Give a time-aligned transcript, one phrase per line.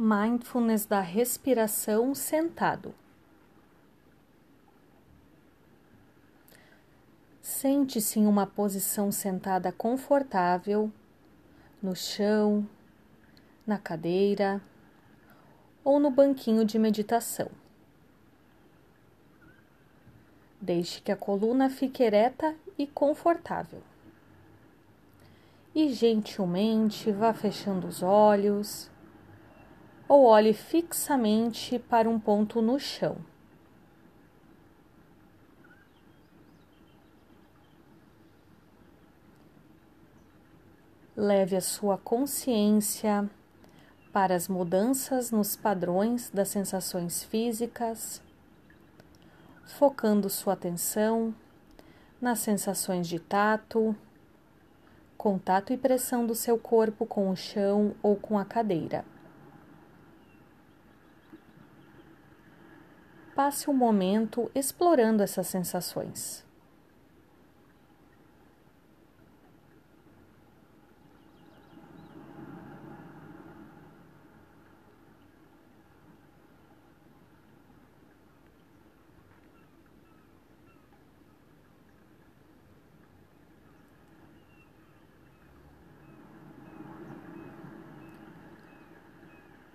[0.00, 2.94] Mindfulness da respiração sentado.
[7.42, 10.92] Sente-se em uma posição sentada confortável,
[11.82, 12.64] no chão,
[13.66, 14.62] na cadeira
[15.82, 17.50] ou no banquinho de meditação.
[20.60, 23.82] Deixe que a coluna fique ereta e confortável.
[25.74, 28.88] E gentilmente vá fechando os olhos
[30.08, 33.16] ou olhe fixamente para um ponto no chão.
[41.14, 43.28] Leve a sua consciência
[44.12, 48.22] para as mudanças nos padrões das sensações físicas,
[49.66, 51.34] focando sua atenção
[52.20, 53.94] nas sensações de tato,
[55.16, 59.04] contato e pressão do seu corpo com o chão ou com a cadeira.
[63.38, 66.44] Passe um momento explorando essas sensações.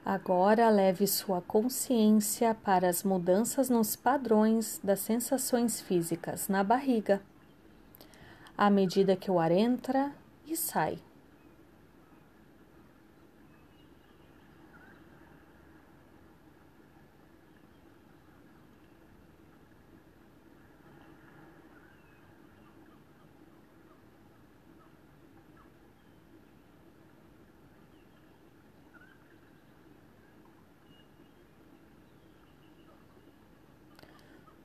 [0.06, 7.22] Agora leve sua consciência para as mudanças nos padrões das sensações físicas na barriga,
[8.58, 10.12] à medida que o ar entra
[10.46, 11.00] e sai.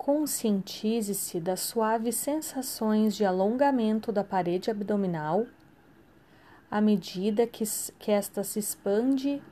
[0.09, 5.47] Conscientize-se das suaves sensações de alongamento da parede abdominal
[6.71, 7.63] à medida que,
[7.99, 9.43] que esta se expande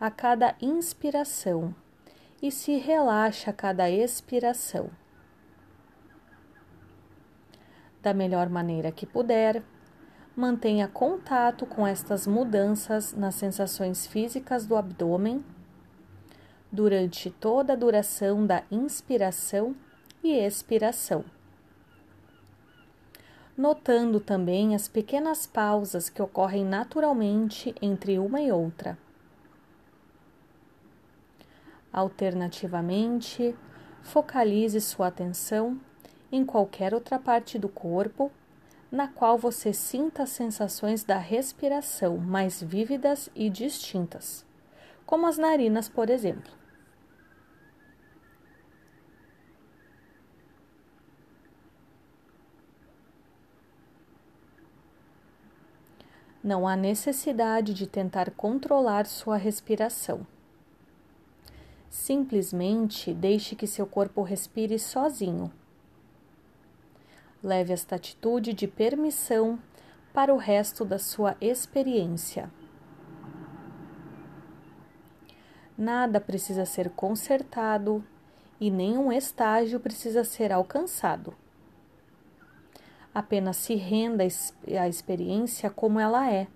[0.00, 1.74] a cada inspiração
[2.40, 4.88] e se relaxa a cada expiração.
[8.00, 9.62] Da melhor maneira que puder,
[10.34, 15.44] mantenha contato com estas mudanças nas sensações físicas do abdômen
[16.72, 19.76] durante toda a duração da inspiração
[20.22, 21.24] e expiração.
[23.56, 28.96] Notando também as pequenas pausas que ocorrem naturalmente entre uma e outra.
[31.92, 33.56] Alternativamente,
[34.02, 35.80] focalize sua atenção
[36.30, 38.30] em qualquer outra parte do corpo
[38.90, 44.44] na qual você sinta as sensações da respiração mais vívidas e distintas,
[45.04, 46.57] como as narinas, por exemplo.
[56.48, 60.26] Não há necessidade de tentar controlar sua respiração.
[61.90, 65.52] Simplesmente deixe que seu corpo respire sozinho.
[67.42, 69.58] Leve esta atitude de permissão
[70.14, 72.50] para o resto da sua experiência.
[75.76, 78.02] Nada precisa ser consertado
[78.58, 81.34] e nenhum estágio precisa ser alcançado
[83.14, 86.46] apenas se renda à experiência como ela é,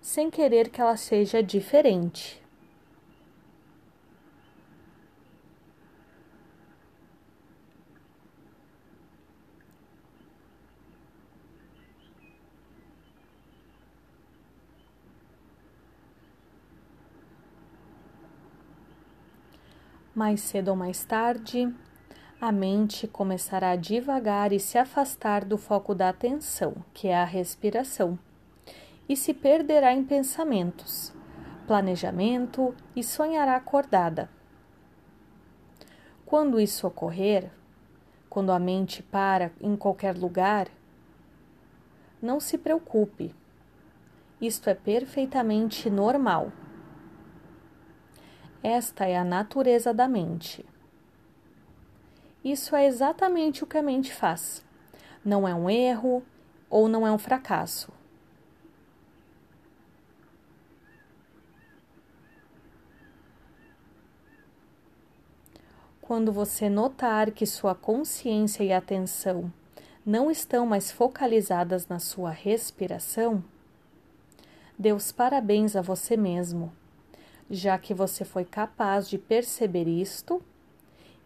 [0.00, 2.40] sem querer que ela seja diferente.
[20.14, 21.72] Mais cedo ou mais tarde,
[22.40, 27.24] a mente começará a devagar e se afastar do foco da atenção, que é a
[27.24, 28.18] respiração,
[29.06, 31.12] e se perderá em pensamentos,
[31.66, 34.30] planejamento e sonhará acordada.
[36.24, 37.50] Quando isso ocorrer,
[38.30, 40.68] quando a mente para em qualquer lugar,
[42.22, 43.34] não se preocupe.
[44.40, 46.50] Isto é perfeitamente normal.
[48.62, 50.64] Esta é a natureza da mente.
[52.44, 54.64] Isso é exatamente o que a mente faz.
[55.24, 56.22] Não é um erro
[56.70, 57.92] ou não é um fracasso.
[66.00, 69.52] Quando você notar que sua consciência e atenção
[70.04, 73.44] não estão mais focalizadas na sua respiração,
[74.78, 76.72] dê os parabéns a você mesmo.
[77.50, 80.40] já que você foi capaz de perceber isto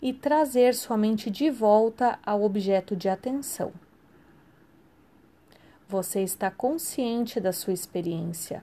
[0.05, 3.73] e trazer sua mente de volta ao objeto de atenção.
[5.89, 8.63] Você está consciente da sua experiência.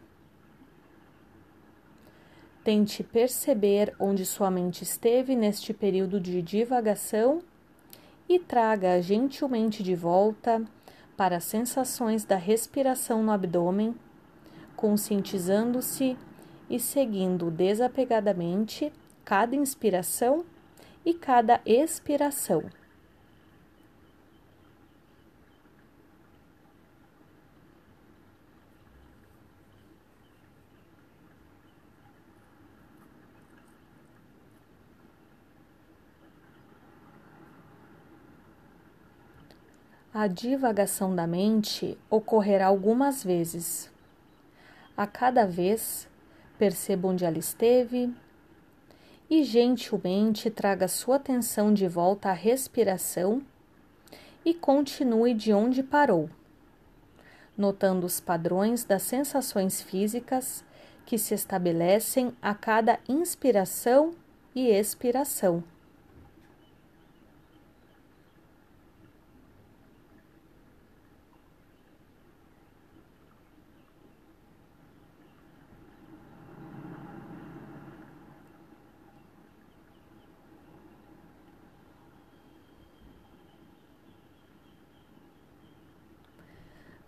[2.63, 7.41] Tente perceber onde sua mente esteve neste período de divagação
[8.29, 10.63] e traga gentilmente de volta
[11.17, 13.95] para as sensações da respiração no abdômen,
[14.75, 16.15] conscientizando-se
[16.69, 18.93] e seguindo desapegadamente
[19.25, 20.45] cada inspiração
[21.05, 22.63] e cada expiração.
[40.13, 43.89] A divagação da mente ocorrerá algumas vezes.
[44.95, 46.05] A cada vez,
[46.59, 48.13] perceba onde ela esteve
[49.31, 53.41] e gentilmente traga sua atenção de volta à respiração
[54.43, 56.29] e continue de onde parou,
[57.57, 60.65] notando os padrões das sensações físicas
[61.05, 64.13] que se estabelecem a cada inspiração
[64.53, 65.63] e expiração.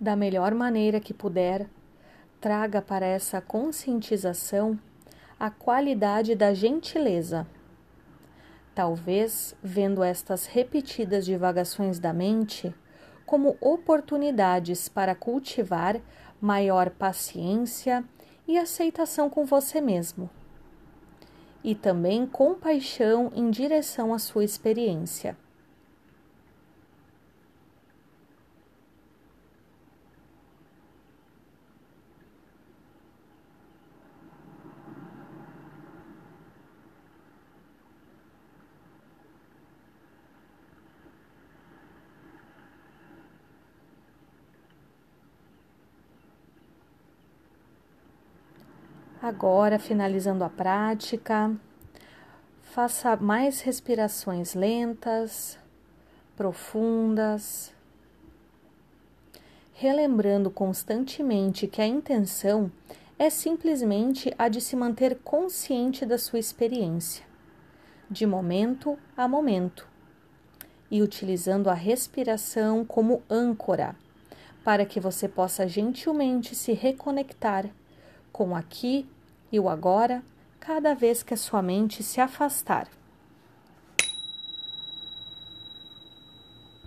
[0.03, 1.65] Da melhor maneira que puder,
[2.41, 4.77] traga para essa conscientização
[5.39, 7.47] a qualidade da gentileza.
[8.75, 12.75] Talvez, vendo estas repetidas divagações da mente
[13.25, 16.01] como oportunidades para cultivar
[16.41, 18.03] maior paciência
[18.45, 20.29] e aceitação com você mesmo,
[21.63, 25.37] e também compaixão em direção à sua experiência.
[49.23, 51.55] Agora, finalizando a prática,
[52.61, 55.57] faça mais respirações lentas,
[56.35, 57.73] profundas,
[59.71, 62.69] relembrando constantemente que a intenção
[63.17, 67.25] é simplesmente a de se manter consciente da sua experiência,
[68.11, 69.87] de momento a momento,
[70.91, 73.95] e utilizando a respiração como âncora,
[74.65, 77.69] para que você possa gentilmente se reconectar
[78.33, 79.07] com aqui
[79.53, 80.23] e o agora
[80.59, 82.87] cada vez que a sua mente se afastar.